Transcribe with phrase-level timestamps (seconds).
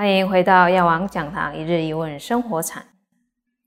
[0.00, 2.82] 欢迎回到药王讲堂一日一问生活禅。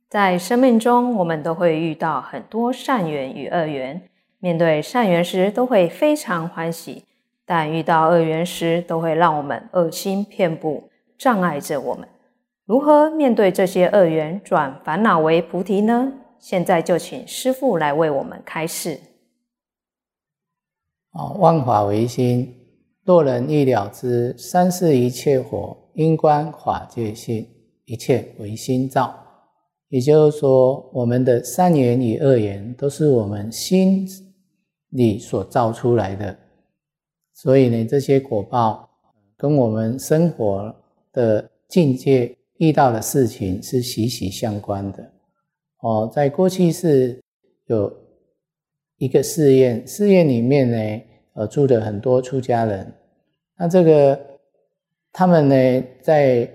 [0.10, 4.10] 在生命中，我们都会遇到很多善缘与恶缘。
[4.40, 7.04] 面对善缘时，都会非常欢喜；
[7.46, 12.10] 但遇到恶缘时，都会让我们恶心遍布，障碍着我们。
[12.66, 16.14] 如何面对这些恶缘，转烦恼为菩提呢？
[16.40, 19.00] 现在就请师父来为我们开示。
[21.12, 22.52] 哦，万法唯心，
[23.04, 27.48] 若人欲了之，三世一切火，因观法界性，
[27.86, 29.14] 一切唯心造。
[29.90, 34.08] 也就是说，我们的善缘与恶缘都是我们心
[34.90, 36.36] 里所造出来的，
[37.34, 38.90] 所以呢，这些果报
[39.38, 40.76] 跟我们生活
[41.12, 45.12] 的境界遇到的事情是息息相关的。
[45.82, 47.22] 哦，在过去是
[47.68, 47.96] 有
[48.98, 51.02] 一个寺院，寺院里面呢，
[51.34, 52.92] 呃，住的很多出家人，
[53.58, 54.20] 那这个
[55.14, 56.52] 他们呢，在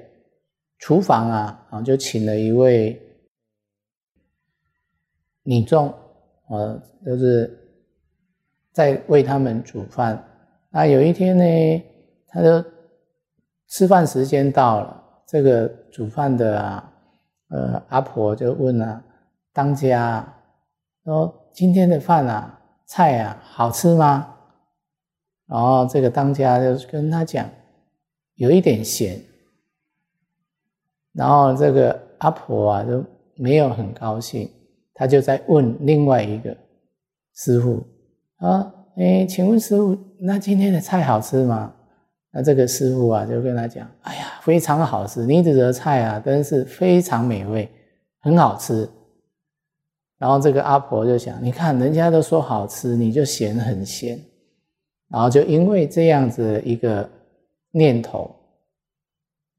[0.78, 3.00] 厨房啊，啊，就请了一位。
[5.44, 5.90] 女众，
[6.50, 7.58] 呃，就是
[8.70, 10.22] 在为他们煮饭。
[10.68, 11.84] 那有一天呢，
[12.26, 12.62] 他就
[13.66, 16.92] 吃饭时间到了，这个煮饭的啊，
[17.48, 19.02] 呃，阿婆就问啊，
[19.54, 20.22] 当家
[21.02, 24.34] 说今天的饭啊，菜啊，好吃吗？
[25.46, 27.48] 然后这个当家就跟他讲，
[28.38, 29.20] 有一点咸。
[31.12, 33.04] 然后这个阿婆啊，就
[33.36, 34.50] 没有很高兴。
[34.94, 36.56] 他就在问另外一个
[37.36, 37.86] 师傅
[38.38, 41.72] 啊，哎，请问师傅，那今天的菜好吃吗？
[42.32, 47.68] 那这个师傅啊，就跟他讲，哎呀，非常好吃，你煮的菜啊，真是非常美味，
[48.20, 48.88] 很好吃。
[50.18, 54.20] 然后这个阿婆就想，你看人家都说好吃，你就嫌很咸，
[55.08, 57.08] 然后就因为这样子一个
[57.70, 58.34] 念头，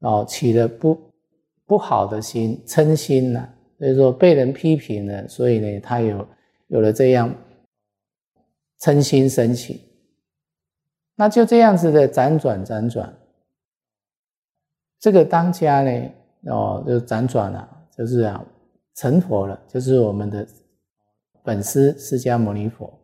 [0.00, 1.00] 哦，起了不
[1.66, 3.48] 不好的心，嗔心呐。
[3.78, 6.28] 所以说被人批评了，所以呢，他有
[6.66, 7.34] 有了这样
[8.80, 9.80] 嗔心升起，
[11.14, 13.16] 那就这样子的辗转辗转，
[14.98, 16.10] 这个当家呢，
[16.46, 18.44] 哦，就辗转了，就是啊，
[18.96, 20.46] 成佛了，就是我们的
[21.42, 22.99] 本师释迦牟尼佛。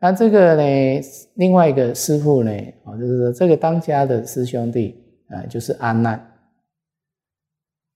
[0.00, 1.00] 那这个呢，
[1.34, 2.52] 另外一个师傅呢，
[2.84, 4.96] 哦，就是说这个当家的师兄弟
[5.28, 6.24] 啊，就是阿难。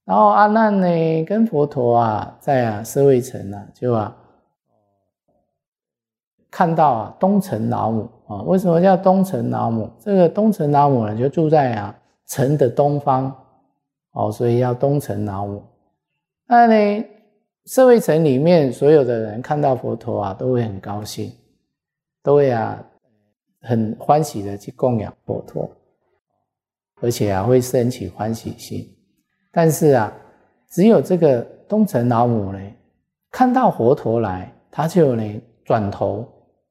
[0.05, 4.13] 然后阿难呢，跟佛陀啊，在啊舍卫城啊，就啊
[6.51, 9.89] 看到啊东城老母啊，为什么叫东城老母？
[9.99, 11.97] 这个东城老母呢，就住在啊
[12.27, 13.33] 城的东方
[14.11, 15.63] 哦，所以叫东城老母。
[16.47, 17.05] 那呢，
[17.65, 21.31] 舍卫城里面所有的人看到佛陀啊，都会很高兴，
[22.23, 22.83] 都会啊
[23.61, 25.69] 很欢喜的去供养佛陀，
[27.01, 28.89] 而且啊会升起欢喜心。
[29.51, 30.11] 但是啊，
[30.69, 32.59] 只有这个东城老母呢，
[33.29, 36.27] 看到佛陀来，他就呢转头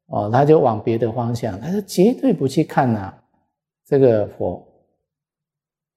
[0.07, 3.15] 哦，他就往别的方向，他就绝对不去看呐
[3.87, 4.67] 这个佛。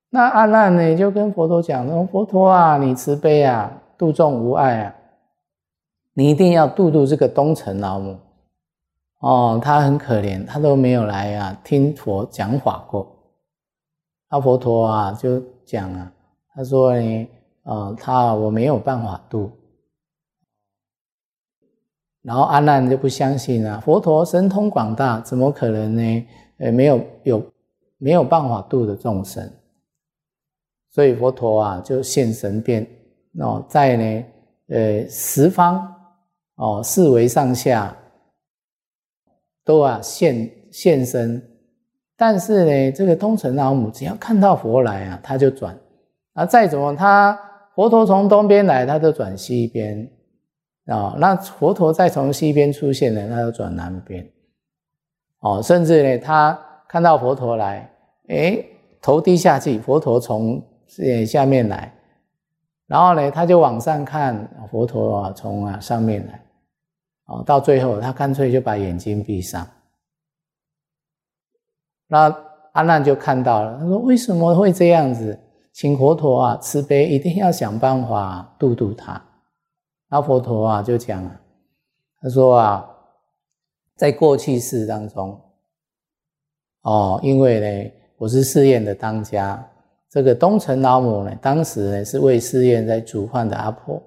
[0.10, 4.96] 那阿难呢就跟佛陀讲说：“佛陀啊，你慈悲啊，度众无碍啊，
[6.14, 8.18] 你一定要度度这个东城老母
[9.26, 13.12] 哦，他很可怜，他都没有来啊听佛讲法过。”
[14.30, 16.12] 阿佛陀啊就讲啊。
[16.54, 17.28] 他说呢，
[17.64, 19.52] 呃，他我没有办法度，
[22.22, 26.28] 然后阿难就不相信啊，佛陀神通广大，怎么可能呢？
[26.60, 27.52] 呃，没有有
[27.98, 29.52] 没有办法度的众生，
[30.92, 32.88] 所以佛陀啊就现神变
[33.40, 34.26] 哦，在呢
[34.68, 35.94] 呃十方
[36.58, 37.98] 哦四维上下
[39.66, 41.42] 都啊现现身，
[42.16, 45.78] 但是呢，这个东城老母只要看到佛来啊，他就转。
[46.34, 47.38] 啊，再怎么他
[47.74, 50.08] 佛陀从东边来，他就转西边
[50.86, 51.16] 啊。
[51.18, 54.26] 那佛陀再从西边出现了，他就转南边。
[55.40, 57.90] 哦，甚至呢，他看到佛陀来，
[58.28, 58.64] 哎，
[59.02, 60.62] 头低下去，佛陀从
[61.26, 61.94] 下面来，
[62.86, 66.45] 然后呢，他就往上看，佛陀啊从啊上面来。
[67.26, 69.68] 哦，到最后他干脆就把眼睛闭上。
[72.08, 72.36] 那
[72.74, 75.40] 阿难就看到了，他说：“为什么会这样子？”
[75.74, 79.22] 请佛陀啊慈悲，一定要想办法度度他。
[80.08, 81.42] 那佛陀啊就讲啊，
[82.22, 82.90] 他说啊，
[83.98, 85.38] 在过去世当中，
[86.84, 89.68] 哦，因为呢我是寺院的当家，
[90.10, 94.02] 这个东城老母呢，当时呢是为寺院在煮饭的阿婆，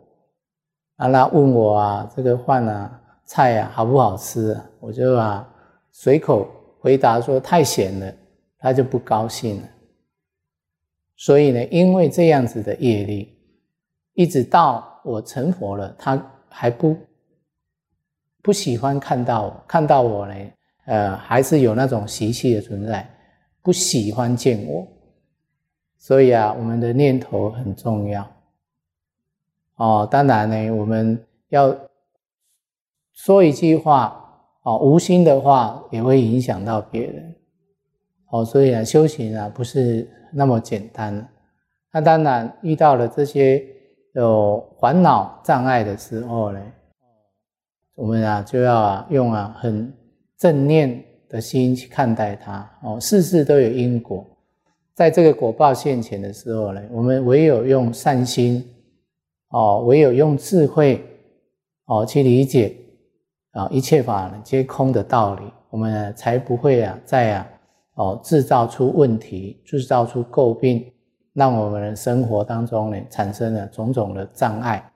[0.96, 2.98] 啊，那问我啊这个饭啊
[3.28, 4.70] 菜啊好不好吃啊？
[4.80, 5.46] 我就啊
[5.92, 6.48] 随口
[6.80, 8.14] 回答说太咸了，
[8.58, 9.68] 他就不高兴了。
[11.14, 13.36] 所以呢，因为这样子的业力，
[14.14, 16.96] 一直到我成佛了，他还不
[18.40, 20.34] 不喜欢看到我，看到我呢，
[20.86, 23.06] 呃，还是有那种习气的存在，
[23.60, 24.88] 不喜欢见我。
[25.98, 28.26] 所以啊，我们的念头很重要。
[29.74, 31.76] 哦，当然呢，我们要
[33.18, 34.24] 说一句话。
[34.64, 37.34] 哦，无心的话也会影响到别人。
[38.30, 41.26] 哦，所以啊，修行啊不是那么简单。
[41.90, 43.64] 那当然遇到了这些
[44.12, 46.60] 有烦恼障碍的时候呢，
[47.94, 49.90] 我们啊就要啊用啊很
[50.36, 52.70] 正念的心去看待它。
[52.82, 54.26] 哦，事事都有因果，
[54.92, 58.62] 在这个果报现前的时候呢，我们唯有用善心，
[59.48, 61.02] 哦，唯有用智慧，
[61.86, 62.76] 哦去理解。
[63.52, 67.48] 啊，一切法皆空的道理，我们才不会啊，再啊，
[67.94, 70.92] 哦，制造出问题，制造出诟病，
[71.32, 74.92] 让我们的生活当中呢，产生了种种的障碍，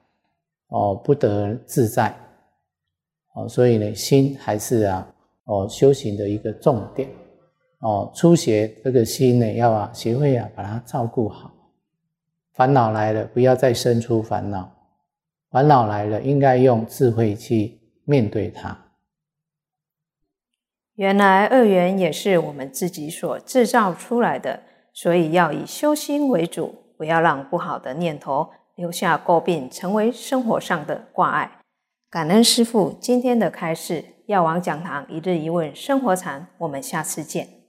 [0.67, 2.15] 哦，不得自在，
[3.33, 5.07] 哦，所以呢，心还是啊，
[5.45, 7.09] 哦，修行的一个重点，
[7.79, 11.51] 哦，初学这个心呢，要啊，学会啊，把它照顾好，
[12.53, 14.71] 烦恼来了，不要再生出烦恼，
[15.49, 17.79] 烦恼来了，应该用智慧去。
[18.05, 18.77] 面对它，
[20.95, 24.63] 原来恶缘也是我们自己所制造出来的，
[24.93, 31.59] 所以要以修心为主，不要让不好的念头留下诟病，成为生活上的挂碍。
[32.09, 37.62] 感恩师父今天的开示，药王讲堂一日一问生活禅，我们下次见。